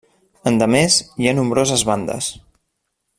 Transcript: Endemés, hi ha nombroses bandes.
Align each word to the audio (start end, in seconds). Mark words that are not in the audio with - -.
Endemés, 0.51 0.97
hi 1.21 1.29
ha 1.31 1.35
nombroses 1.41 1.83
bandes. 1.91 2.31